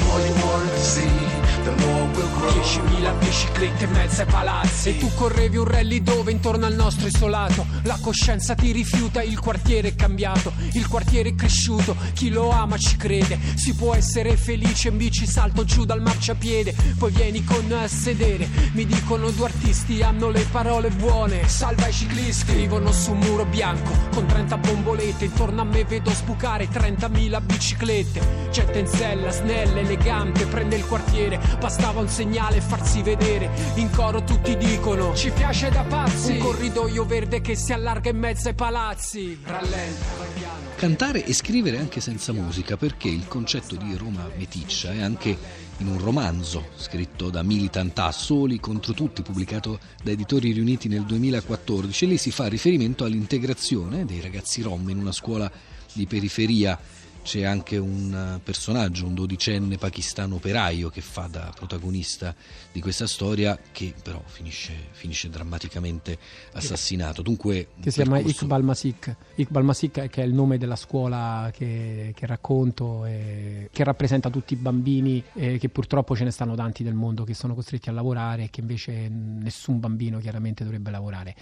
10.000 2.26 3.18
biciclette 3.20 3.84
in 3.86 3.92
mezzo 3.92 4.22
ai 4.22 4.28
palazzi. 4.28 4.90
E 4.90 4.98
tu 4.98 5.12
correvi 5.16 5.58
un 5.58 5.66
rally 5.66 6.02
dove 6.02 6.32
intorno 6.32 6.66
al 6.66 6.74
nostro 6.74 7.08
isolato 7.08 7.66
La 7.84 7.98
coscienza 8.02 8.56
ti 8.56 8.72
rifiuta, 8.72 9.22
il 9.22 9.40
quartiere 9.40 9.90
è 9.90 9.96
cambiato 9.96 10.54
Il 10.74 10.88
quartiere 10.88 11.30
è 11.30 11.36
cresciuto, 11.36 11.96
chi 12.14 12.30
lo 12.30 12.50
ama 12.50 12.78
ci 12.78 12.98
crede 12.98 13.40
Si 13.56 13.74
può 13.74 13.94
essere 13.94 14.38
felice 14.38 14.90
in 14.90 14.98
bici, 14.98 15.26
salto 15.26 15.64
giù 15.64 15.86
dal 15.86 16.02
marciapiede 16.02 16.76
Poi 16.98 17.12
vieni 17.12 17.44
con 17.44 17.72
a 17.72 17.88
sedere 17.88 18.48
Mi 18.74 18.86
dicono 18.86 19.30
due 19.32 19.46
artisti 19.46 20.02
hanno 20.02 20.30
le 20.30 20.46
parole 20.52 20.90
buone 20.90 21.48
Salva 21.48 21.88
i 21.88 21.94
ciclisti, 21.94 22.52
scrivono 22.52 22.92
su 22.92 23.12
un 23.12 23.20
muro 23.20 23.46
bianco 23.46 23.92
Con 24.14 24.26
30 24.26 24.58
bombolette, 24.58 25.26
intorno 25.26 25.62
a 25.62 25.66
me 25.66 25.84
vedo 25.86 26.12
sbucare 26.12 26.68
30.000 26.70 27.42
biciclette 27.44 28.50
Gente 28.52 28.80
in 28.80 28.88
sella, 28.88 29.32
snella, 29.32 29.80
elegante, 29.80 30.46
prende 30.46 30.76
il 30.76 30.86
quartiere 30.86 31.40
Bastava 31.60 32.00
un 32.00 32.10
segnale 32.12 32.58
e 32.58 32.62
farsi 32.62 33.02
vedere. 33.02 33.50
In 33.76 33.90
coro 33.90 34.24
tutti 34.24 34.58
dicono: 34.58 35.16
Ci 35.16 35.32
piace 35.32 35.70
da 35.70 35.84
pazzi. 35.84 36.34
Un 36.34 36.38
corridoio 36.40 37.06
verde 37.06 37.40
che 37.40 37.56
si 37.56 37.72
allarga 37.72 38.10
in 38.10 38.18
mezzo 38.18 38.50
ai 38.50 38.54
palazzi. 38.54 39.40
Rallenta. 39.44 40.60
Cantare 40.76 41.24
e 41.24 41.34
scrivere 41.34 41.78
anche 41.78 42.02
senza 42.02 42.34
musica, 42.34 42.76
perché 42.76 43.08
il 43.08 43.28
concetto 43.28 43.76
di 43.76 43.96
Roma 43.96 44.28
meticcia 44.36 44.92
è 44.92 45.02
anche 45.02 45.38
in 45.78 45.88
un 45.88 46.00
romanzo 46.00 46.70
scritto 46.76 47.30
da 47.30 47.44
Militant 47.44 47.98
A, 48.00 48.12
Soli 48.12 48.60
contro 48.60 48.94
tutti, 48.94 49.22
pubblicato 49.22 49.80
da 50.04 50.12
Editori 50.12 50.52
Riuniti 50.52 50.88
nel 50.88 51.04
2014. 51.04 52.08
Lì 52.08 52.18
si 52.18 52.32
fa 52.32 52.48
riferimento 52.48 53.06
all'integrazione 53.06 54.06
dei 54.06 54.22
ragazzi 54.22 54.62
rom 54.62 54.90
in 54.90 54.98
una 54.98 55.12
scuola 55.12 55.52
di 55.94 56.06
periferia 56.06 56.80
c'è 57.24 57.44
anche 57.44 57.78
un 57.78 58.36
eh, 58.36 58.40
personaggio, 58.44 59.06
un 59.06 59.14
dodicenne 59.14 59.78
pakistano 59.78 60.36
operaio 60.36 60.90
che 60.90 61.02
fa 61.02 61.28
da 61.30 61.52
protagonista 61.56 62.34
di 62.72 62.82
questa 62.82 63.08
storia 63.08 63.58
che 63.72 63.94
però 64.02 64.22
finisce, 64.26 64.74
finisce 64.92 65.30
drammaticamente 65.30 66.18
assassinato. 66.54 67.22
Dunque, 67.22 67.68
che 67.80 67.92
si 67.92 68.02
percorso... 68.02 68.24
chiama 68.24 68.30
Iqbal 68.30 68.64
Masik. 68.64 69.16
Iqbal 69.36 69.64
Masik 69.64 70.08
che 70.08 70.22
è 70.22 70.26
il 70.26 70.34
nome 70.34 70.58
della 70.58 70.76
scuola 70.76 71.52
che, 71.54 72.12
che 72.16 72.26
racconto 72.26 73.06
e 73.06 73.70
che 73.72 73.84
rappresenta 73.84 74.30
tutti 74.30 74.54
i 74.54 74.58
bambini 74.58 75.24
che 75.34 75.70
purtroppo 75.70 76.16
ce 76.16 76.24
ne 76.24 76.32
stanno 76.32 76.56
tanti 76.56 76.84
nel 76.84 76.94
mondo 76.94 77.24
che 77.24 77.34
sono 77.34 77.54
costretti 77.54 77.90
a 77.90 77.92
lavorare 77.92 78.44
e 78.44 78.50
che 78.50 78.62
invece 78.62 79.10
nessun 79.10 79.80
bambino 79.80 80.20
chiaramente 80.20 80.64
dovrebbe 80.64 80.92
lavorare. 80.92 81.36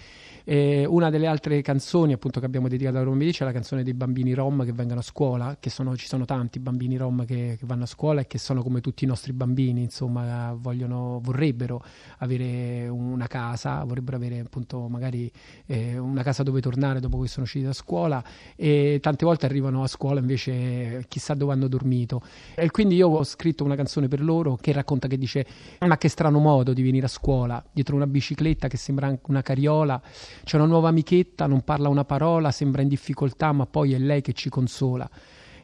E 0.44 0.86
una 0.86 1.10
delle 1.10 1.28
altre 1.28 1.62
canzoni 1.62 2.14
appunto 2.14 2.40
che 2.40 2.46
abbiamo 2.46 2.68
dedicato 2.68 2.98
a 2.98 3.04
Roma 3.04 3.18
Medici 3.18 3.42
è 3.42 3.46
la 3.46 3.52
canzone 3.52 3.84
dei 3.84 3.94
bambini 3.94 4.34
rom 4.34 4.66
che 4.66 4.74
vengono 4.74 5.00
a 5.00 5.04
scuola, 5.04 5.58
che 5.60 5.69
sono, 5.70 5.96
ci 5.96 6.08
sono 6.08 6.26
tanti 6.26 6.60
bambini 6.60 6.98
rom 6.98 7.26
che, 7.26 7.56
che, 7.60 7.66
vanno 7.66 7.84
a 7.84 7.88
scuola 7.88 8.22
e 8.22 8.28
che 8.28 8.38
sono 8.38 8.62
come 8.64 8.82
tutti 8.82 9.04
i 9.04 9.08
nostri 9.08 9.34
bambini, 9.34 9.82
insomma, 9.82 10.54
vogliono, 10.54 11.20
vorrebbero 11.22 11.84
avere 12.20 12.88
una 12.88 13.28
casa, 13.28 13.84
vorrebbero 13.84 14.18
avere 14.18 14.40
appunto 14.40 14.88
magari 14.88 15.32
eh, 15.66 15.98
una 15.98 16.24
casa 16.24 16.44
dove 16.44 16.62
tornare 16.62 17.00
dopo 17.00 17.20
che 17.20 17.28
sono 17.28 17.46
usciti 17.46 17.66
da 17.66 17.74
scuola 17.74 18.24
e 18.56 19.00
tante 19.02 19.26
volte 19.26 19.46
arrivano 19.46 19.84
a 19.84 19.88
scuola 19.88 20.20
invece 20.20 21.06
chissà 21.08 21.34
dove 21.34 21.54
hanno 21.54 21.68
dormito. 21.68 22.22
E 22.56 22.70
quindi 22.72 22.96
io 22.96 23.08
ho 23.10 23.24
scritto 23.24 23.64
una 23.64 23.76
canzone 23.76 24.08
per 24.08 24.22
loro 24.22 24.56
che 24.56 24.72
racconta 24.72 25.08
che 25.08 25.18
dice 25.18 25.46
ma 25.80 25.98
che 25.98 26.10
strano 26.10 26.40
modo 26.40 26.74
di 26.74 26.82
venire 26.82 27.06
a 27.06 27.10
scuola 27.10 27.64
dietro 27.72 27.96
una 27.96 28.08
bicicletta 28.08 28.68
che 28.68 28.78
sembra 28.78 29.18
una 29.28 29.42
carriola 29.42 30.02
c'è 30.44 30.58
una 30.58 30.66
nuova 30.66 30.90
amichetta, 30.90 31.48
non 31.48 31.62
parla 31.62 31.90
una 31.90 32.06
parola, 32.06 32.52
sembra 32.52 32.82
in 32.82 32.88
difficoltà, 32.88 33.52
ma 33.52 33.66
poi 33.66 33.94
è 33.94 33.98
lei 33.98 34.22
che 34.22 34.34
ci 34.34 34.50
consola. 34.50 35.10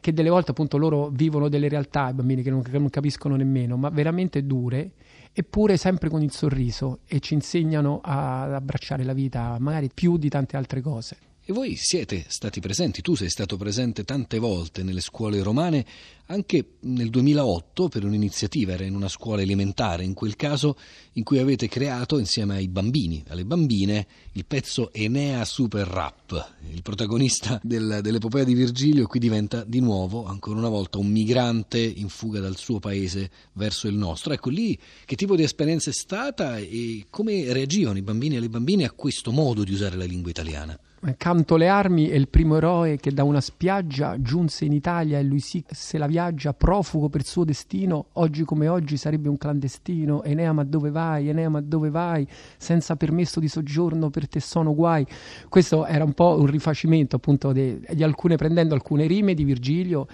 Che 0.06 0.12
delle 0.12 0.30
volte 0.30 0.52
appunto 0.52 0.76
loro 0.76 1.08
vivono 1.08 1.48
delle 1.48 1.68
realtà, 1.68 2.10
i 2.10 2.12
bambini 2.12 2.44
che 2.44 2.50
non, 2.50 2.62
che 2.62 2.78
non 2.78 2.88
capiscono 2.90 3.34
nemmeno, 3.34 3.76
ma 3.76 3.88
veramente 3.88 4.46
dure, 4.46 4.92
eppure 5.32 5.76
sempre 5.76 6.08
con 6.08 6.22
il 6.22 6.30
sorriso 6.30 7.00
e 7.08 7.18
ci 7.18 7.34
insegnano 7.34 7.98
ad 8.04 8.52
abbracciare 8.52 9.02
la 9.02 9.12
vita, 9.12 9.56
magari 9.58 9.90
più 9.92 10.16
di 10.16 10.28
tante 10.28 10.56
altre 10.56 10.80
cose. 10.80 11.16
E 11.44 11.52
voi 11.52 11.74
siete 11.74 12.24
stati 12.28 12.60
presenti, 12.60 13.02
tu 13.02 13.16
sei 13.16 13.28
stato 13.28 13.56
presente 13.56 14.04
tante 14.04 14.38
volte 14.38 14.84
nelle 14.84 15.00
scuole 15.00 15.42
romane, 15.42 15.84
anche 16.26 16.76
nel 16.80 17.10
2008 17.10 17.88
per 17.88 18.04
un'iniziativa, 18.04 18.72
era 18.72 18.84
in 18.84 18.94
una 18.94 19.08
scuola 19.08 19.42
elementare, 19.42 20.04
in 20.04 20.14
quel 20.14 20.36
caso 20.36 20.76
in 21.12 21.22
cui 21.22 21.38
avete 21.38 21.68
creato 21.68 22.18
insieme 22.18 22.56
ai 22.56 22.68
bambini, 22.68 23.22
alle 23.28 23.44
bambine, 23.44 24.06
il 24.32 24.44
pezzo 24.44 24.92
Enea 24.92 25.44
Super 25.44 25.86
Rap. 25.86 26.54
Il 26.72 26.82
protagonista 26.82 27.60
del, 27.62 28.00
dell'epopea 28.02 28.44
di 28.44 28.54
Virgilio 28.54 29.06
qui 29.06 29.20
diventa 29.20 29.62
di 29.64 29.80
nuovo, 29.80 30.26
ancora 30.26 30.58
una 30.58 30.68
volta, 30.68 30.98
un 30.98 31.08
migrante 31.08 31.78
in 31.78 32.08
fuga 32.08 32.40
dal 32.40 32.56
suo 32.56 32.78
paese 32.78 33.30
verso 33.52 33.86
il 33.86 33.94
nostro. 33.94 34.32
Ecco 34.32 34.50
lì 34.50 34.78
che 35.04 35.16
tipo 35.16 35.36
di 35.36 35.42
esperienza 35.42 35.90
è 35.90 35.94
stata 35.94 36.58
e 36.58 37.06
come 37.08 37.52
reagivano 37.52 37.98
i 37.98 38.02
bambini 38.02 38.36
e 38.36 38.40
le 38.40 38.48
bambine 38.48 38.84
a 38.84 38.90
questo 38.90 39.30
modo 39.30 39.64
di 39.64 39.72
usare 39.72 39.96
la 39.96 40.04
lingua 40.04 40.30
italiana? 40.30 40.78
Canto 41.16 41.56
le 41.56 41.68
armi 41.68 42.08
è 42.08 42.14
il 42.14 42.28
primo 42.28 42.56
eroe 42.56 42.96
che 42.96 43.12
da 43.12 43.22
una 43.22 43.40
spiaggia 43.40 44.20
giunse 44.20 44.64
in 44.64 44.72
Italia 44.72 45.18
e 45.18 45.22
lui 45.22 45.40
sì 45.40 45.62
se 45.70 45.98
la 45.98 46.06
viaggia 46.16 46.54
profugo 46.54 47.10
per 47.10 47.26
suo 47.26 47.44
destino, 47.44 48.06
oggi 48.14 48.42
come 48.44 48.68
oggi 48.68 48.96
sarebbe 48.96 49.28
un 49.28 49.36
clandestino. 49.36 50.22
Enea 50.22 50.50
ma 50.54 50.64
dove 50.64 50.90
vai? 50.90 51.28
Enea 51.28 51.50
ma 51.50 51.60
dove 51.60 51.90
vai? 51.90 52.26
Senza 52.56 52.96
permesso 52.96 53.38
di 53.38 53.48
soggiorno 53.48 54.08
per 54.08 54.26
te 54.26 54.40
sono 54.40 54.74
guai. 54.74 55.06
Questo 55.50 55.84
era 55.84 56.04
un 56.04 56.14
po' 56.14 56.38
un 56.40 56.46
rifacimento 56.46 57.16
appunto 57.16 57.52
di, 57.52 57.78
di 57.90 58.02
alcune, 58.02 58.36
prendendo 58.36 58.72
alcune 58.72 59.06
rime 59.06 59.34
di 59.34 59.44
Virgilio 59.44 60.06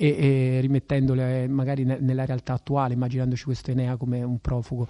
e, 0.00 0.16
e 0.56 0.60
rimettendole 0.60 1.46
magari 1.46 1.84
ne, 1.84 1.98
nella 2.00 2.24
realtà 2.24 2.54
attuale, 2.54 2.94
immaginandoci 2.94 3.44
questo 3.44 3.70
Enea 3.70 3.96
come 3.96 4.22
un 4.22 4.38
profugo. 4.38 4.88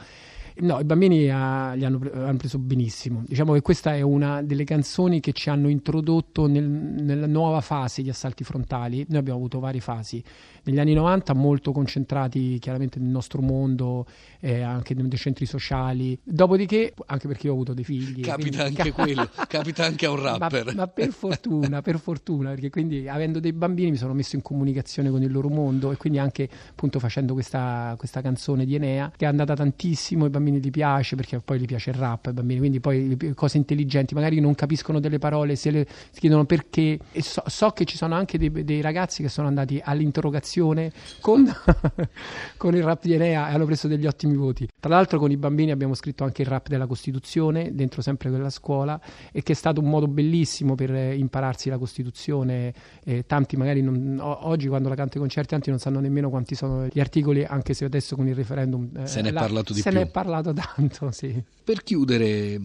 No, 0.60 0.78
i 0.78 0.84
bambini 0.84 1.30
ha, 1.30 1.72
li 1.72 1.84
hanno, 1.84 2.00
hanno, 2.12 2.36
preso 2.36 2.58
benissimo. 2.58 3.22
Diciamo 3.26 3.54
che 3.54 3.62
questa 3.62 3.94
è 3.94 4.02
una 4.02 4.42
delle 4.42 4.64
canzoni 4.64 5.20
che 5.20 5.32
ci 5.32 5.48
hanno 5.48 5.68
introdotto 5.68 6.46
nel, 6.46 6.68
nella 6.68 7.26
nuova 7.26 7.60
fase 7.60 8.02
di 8.02 8.10
assalti 8.10 8.44
frontali. 8.44 9.06
Noi 9.08 9.18
abbiamo 9.18 9.38
avuto 9.38 9.58
varie 9.58 9.80
fasi. 9.80 10.22
Negli 10.64 10.78
anni 10.78 10.92
90 10.92 11.32
molto 11.34 11.72
concentrati 11.72 12.58
chiaramente 12.58 12.98
nel 12.98 13.08
nostro 13.08 13.40
mondo, 13.40 14.06
eh, 14.40 14.60
anche 14.60 14.92
nei 14.94 15.08
centri 15.16 15.46
sociali. 15.46 16.18
Dopodiché, 16.22 16.92
anche 17.06 17.26
perché 17.26 17.46
io 17.46 17.52
ho 17.52 17.54
avuto 17.54 17.72
dei 17.72 17.84
figli. 17.84 18.20
Capita 18.20 18.64
quindi... 18.64 18.80
anche 18.80 18.92
quello, 18.92 19.28
capita 19.48 19.84
anche 19.84 20.06
a 20.06 20.10
un 20.10 20.20
rapper. 20.20 20.66
Ma, 20.66 20.72
ma 20.74 20.86
per 20.88 21.12
fortuna, 21.12 21.80
per 21.80 21.98
fortuna, 21.98 22.50
perché 22.50 22.68
quindi 22.68 23.08
avendo 23.08 23.40
dei 23.40 23.52
bambini 23.52 23.92
mi 23.92 23.96
sono 23.96 24.12
messo 24.12 24.36
in 24.36 24.42
comunicazione 24.42 25.00
con 25.09 25.23
il 25.23 25.33
loro 25.33 25.49
mondo 25.49 25.92
e 25.92 25.97
quindi 25.97 26.19
anche 26.19 26.49
appunto 26.69 26.99
facendo 26.99 27.33
questa, 27.33 27.95
questa 27.97 28.21
canzone 28.21 28.66
di 28.66 28.75
Enea 28.75 29.11
che 29.16 29.25
è 29.25 29.28
andata 29.28 29.54
tantissimo, 29.54 30.26
i 30.26 30.30
bambini 30.30 30.59
gli 30.59 30.71
piace 30.71 31.16
perché 31.16 31.40
poi 31.40 31.59
gli 31.59 31.64
piace 31.64 31.90
il 31.90 31.97
rap 31.97 32.26
ai 32.26 32.33
bambini, 32.35 32.59
quindi 32.59 32.80
poi 32.80 33.16
cose 33.35 33.57
intelligenti, 33.57 34.14
magari 34.14 34.40
non 34.40 34.54
capiscono 34.54 35.00
delle 35.00 35.19
parole, 35.19 35.57
se 35.57 35.71
le 35.71 35.87
si 36.11 36.21
chiedono 36.21 36.45
perché. 36.45 36.99
E 37.12 37.23
so, 37.23 37.42
so 37.47 37.71
che 37.71 37.85
ci 37.85 37.97
sono 37.97 38.14
anche 38.14 38.38
dei, 38.38 38.50
dei 38.64 38.80
ragazzi 38.80 39.23
che 39.23 39.28
sono 39.28 39.49
andati 39.49 39.80
all'interrogazione 39.83 40.92
con, 41.21 41.45
con, 42.57 42.75
il 42.75 42.83
rap 42.83 43.02
di 43.02 43.14
Enea 43.14 43.49
e 43.49 43.54
hanno 43.54 43.64
preso 43.64 43.88
degli 43.88 44.07
ottimi 44.07 44.37
voti. 44.37 44.69
Tra 44.78 44.90
l'altro 44.90 45.19
con 45.19 45.30
i 45.30 45.37
bambini 45.37 45.71
abbiamo 45.71 45.95
scritto 45.95 46.25
anche 46.25 46.42
il 46.42 46.49
rap 46.49 46.69
della 46.69 46.87
Costituzione 46.87 47.75
dentro 47.75 48.02
sempre 48.02 48.30
quella 48.30 48.50
scuola 48.50 49.00
e 49.33 49.42
che 49.42 49.52
è 49.52 49.57
stato 49.57 49.80
un 49.80 49.88
modo 49.88 50.07
bellissimo 50.07 50.75
per 50.75 50.90
impararsi 50.90 51.69
la 51.69 51.78
Costituzione. 51.78 52.73
Eh, 53.04 53.25
tanti 53.26 53.57
magari 53.57 53.83
non, 53.83 54.19
oggi 54.21 54.69
quando 54.69 54.88
la 54.90 54.97
canto 54.97 55.14
ai 55.14 55.20
concerti 55.20 55.49
tanti 55.50 55.70
non 55.70 55.78
sanno 55.78 56.00
nemmeno 56.00 56.28
quanti 56.28 56.54
sono 56.54 56.87
gli 56.87 57.00
articoli 57.00 57.44
anche 57.44 57.73
se 57.75 57.85
adesso 57.85 58.16
con 58.16 58.28
il 58.28 58.35
referendum 58.35 58.90
eh, 58.97 59.06
se 59.06 59.23
ne 59.23 59.30
è 59.30 59.32
la, 59.32 59.40
parlato 59.40 59.73
di 59.73 59.80
se 59.80 59.90
più. 59.90 59.99
ne 59.99 60.04
è 60.04 60.11
parlato 60.11 60.52
tanto, 60.52 61.11
sì. 61.11 61.42
Per 61.64 61.82
chiudere 61.82 62.61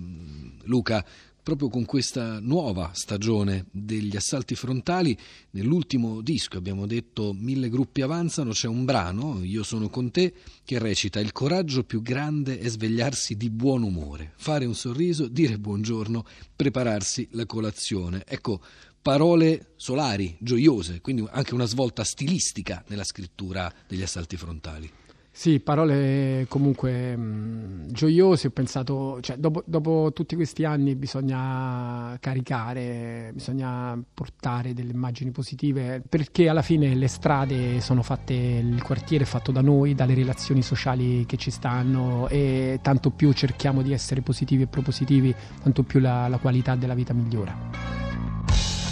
Luca, 0.63 1.03
proprio 1.45 1.69
con 1.69 1.85
questa 1.85 2.39
nuova 2.39 2.89
stagione 2.93 3.67
degli 3.69 4.15
assalti 4.15 4.55
frontali. 4.55 5.15
Nell'ultimo 5.51 6.21
disco 6.21 6.57
abbiamo 6.57 6.87
detto 6.87 7.33
Mille 7.33 7.69
gruppi 7.69 8.01
avanzano, 8.01 8.49
c'è 8.49 8.67
un 8.67 8.83
brano, 8.83 9.43
Io 9.43 9.61
sono 9.61 9.87
con 9.89 10.09
te, 10.09 10.33
che 10.63 10.79
recita 10.79 11.19
Il 11.19 11.33
coraggio 11.33 11.83
più 11.83 12.01
grande 12.01 12.57
è 12.57 12.67
svegliarsi 12.67 13.37
di 13.37 13.51
buon 13.51 13.83
umore, 13.83 14.33
fare 14.37 14.65
un 14.65 14.73
sorriso, 14.73 15.27
dire 15.27 15.59
buongiorno, 15.59 16.25
prepararsi 16.55 17.27
la 17.33 17.45
colazione. 17.45 18.23
Ecco, 18.25 18.61
parole 19.05 19.73
solari, 19.75 20.35
gioiose, 20.39 20.99
quindi 20.99 21.23
anche 21.29 21.53
una 21.53 21.65
svolta 21.65 22.03
stilistica 22.03 22.83
nella 22.87 23.03
scrittura 23.03 23.71
degli 23.87 24.01
assalti 24.01 24.35
frontali. 24.35 24.89
Sì, 25.29 25.59
parole 25.59 26.47
comunque 26.49 27.15
mh, 27.15 27.91
gioiose. 27.91 28.47
Ho 28.47 28.49
pensato, 28.49 29.19
cioè, 29.21 29.37
dopo, 29.37 29.61
dopo, 29.67 30.11
tutti 30.11 30.35
questi 30.35 30.65
anni 30.65 30.95
bisogna 30.95 32.17
caricare, 32.19 33.29
bisogna 33.31 34.01
portare 34.11 34.73
delle 34.73 34.93
immagini 34.93 35.29
positive 35.29 36.01
perché 36.09 36.49
alla 36.49 36.63
fine 36.63 36.95
le 36.95 37.07
strade 37.07 37.81
sono 37.81 38.01
fatte, 38.01 38.33
il 38.33 38.81
quartiere 38.81 39.25
è 39.25 39.27
fatto 39.27 39.51
da 39.51 39.61
noi, 39.61 39.93
dalle 39.93 40.15
relazioni 40.15 40.63
sociali 40.63 41.27
che 41.27 41.37
ci 41.37 41.51
stanno 41.51 42.27
e 42.27 42.79
tanto 42.81 43.11
più 43.11 43.31
cerchiamo 43.33 43.83
di 43.83 43.93
essere 43.93 44.21
positivi 44.21 44.63
e 44.63 44.67
propositivi, 44.67 45.35
tanto 45.61 45.83
più 45.83 45.99
la, 45.99 46.27
la 46.27 46.39
qualità 46.39 46.73
della 46.73 46.95
vita 46.95 47.13
migliora. 47.13 48.04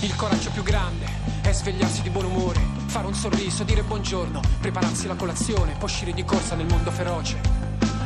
Il 0.03 0.17
coraggio 0.17 0.49
più 0.49 0.63
grande 0.63 1.05
è 1.43 1.53
svegliarsi 1.53 2.01
di 2.01 2.09
buon 2.09 2.25
umore, 2.25 2.59
fare 2.87 3.07
un 3.07 3.13
sorriso, 3.13 3.63
dire 3.63 3.83
buongiorno, 3.83 4.41
prepararsi 4.59 5.07
la 5.07 5.15
colazione, 5.15 5.75
poi 5.77 5.85
uscire 5.85 6.11
di 6.11 6.25
corsa 6.25 6.55
nel 6.55 6.65
mondo 6.65 6.91
feroce. 6.91 7.39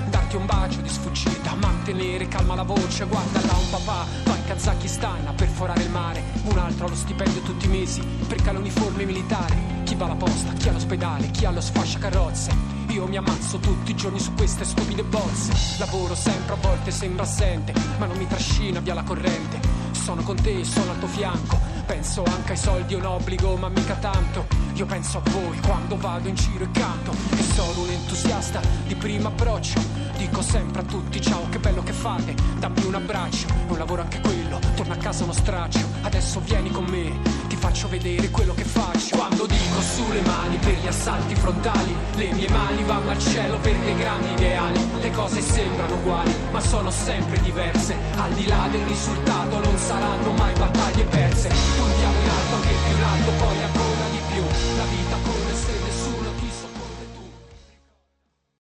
Darti 0.07 0.35
un 0.35 0.45
bacio 0.45 0.81
di 0.81 0.89
sfuggita, 0.89 1.55
mantenere 1.55 2.27
calma 2.27 2.53
la 2.53 2.61
voce, 2.61 3.05
guarda 3.05 3.41
là 3.41 3.53
un 3.53 3.69
papà, 3.71 4.05
va 4.25 4.35
in 4.35 4.45
Kazakistan 4.45 5.25
a 5.25 5.33
perforare 5.33 5.81
il 5.81 5.89
mare, 5.89 6.21
un 6.43 6.59
altro 6.59 6.85
ha 6.85 6.89
lo 6.89 6.95
stipendio 6.95 7.41
tutti 7.41 7.65
i 7.65 7.69
mesi, 7.69 8.01
perché 8.27 8.49
ha 8.49 8.53
l'uniforme 8.53 9.03
militare, 9.03 9.55
chi 9.83 9.95
va 9.95 10.05
alla 10.05 10.13
posta, 10.13 10.53
chi 10.53 10.69
all'ospedale, 10.69 11.31
chi 11.31 11.45
allo 11.45 11.61
sfascia 11.61 11.97
carrozze. 11.97 12.75
Io 12.89 13.07
mi 13.07 13.17
ammazzo 13.17 13.57
tutti 13.57 13.89
i 13.89 13.95
giorni 13.95 14.19
su 14.19 14.35
queste 14.35 14.65
stupide 14.65 15.03
bozze, 15.03 15.51
lavoro 15.79 16.13
sempre, 16.13 16.53
a 16.53 16.57
volte 16.61 16.91
sembra 16.91 17.23
assente, 17.23 17.73
ma 17.97 18.05
non 18.05 18.17
mi 18.17 18.27
trascina 18.27 18.81
via 18.81 18.93
la 18.93 19.03
corrente. 19.03 19.85
Sono 19.91 20.21
con 20.21 20.39
te, 20.39 20.63
sono 20.63 20.91
al 20.91 20.99
tuo 20.99 21.07
fianco, 21.07 21.59
Penso 21.87 22.21
anche 22.25 22.51
ai 22.51 22.57
soldi, 22.57 22.95
un 22.95 23.05
obbligo, 23.05 23.55
ma 23.55 23.69
mica 23.69 23.95
tanto. 23.95 24.66
Io 24.77 24.85
penso 24.85 25.17
a 25.17 25.29
voi 25.31 25.59
quando 25.61 25.97
vado 25.97 26.27
in 26.27 26.35
giro 26.35 26.63
e 26.63 26.69
canto. 26.69 27.11
E 27.35 27.41
sono 27.41 27.81
un 27.81 27.89
entusiasta 27.89 28.61
di 28.85 28.93
primo 28.93 29.29
approccio. 29.29 29.79
Dico 30.17 30.43
sempre 30.43 30.81
a 30.81 30.83
tutti 30.83 31.19
ciao, 31.19 31.49
che 31.49 31.57
bello 31.57 31.81
che 31.81 31.93
fate. 31.93 32.35
Dammi 32.59 32.85
un 32.85 32.93
abbraccio, 32.93 33.47
è 33.47 33.71
un 33.71 33.77
lavoro 33.79 34.03
anche 34.03 34.21
quello. 34.21 34.59
Torna 34.75 34.93
a 34.93 34.97
casa 34.97 35.23
uno 35.23 35.33
straccio, 35.33 35.79
adesso 36.03 36.41
vieni 36.41 36.69
con 36.69 36.85
me. 36.85 37.11
Ti 37.47 37.55
faccio 37.55 37.87
vedere 37.87 38.29
quello 38.29 38.53
che 38.53 38.65
faccio. 38.65 39.17
Quando 39.17 39.47
dico 39.47 39.81
sulle 39.81 40.21
mani 40.21 40.57
per 40.57 40.77
gli 40.77 40.87
assalti 40.87 41.33
frontali, 41.33 41.95
le 42.13 42.33
mie 42.33 42.49
mani 42.49 42.83
vanno 42.83 43.09
al 43.09 43.19
cielo 43.19 43.57
per 43.57 43.75
dei 43.77 43.95
grandi 43.95 44.31
ideali. 44.33 44.79
Le 45.01 45.09
cose 45.09 45.41
sembrano 45.41 45.95
uguali, 45.95 46.35
ma 46.51 46.59
sono 46.59 46.91
sempre 46.91 47.41
diverse. 47.41 47.95
Al 48.17 48.31
di 48.33 48.45
là 48.45 48.67
del 48.69 48.85
risultato 48.85 49.59
non 49.59 49.75
saranno 49.75 50.33
mai 50.33 50.53
battaglie 50.53 51.03
perse 51.05 51.49
puntiamo 51.49 52.21
in 52.21 52.29
alto 52.29 52.55
anche 52.55 52.75
più 52.85 52.95
in 52.95 53.03
alto 53.03 53.31
poi 53.43 53.63
ancora 53.63 53.86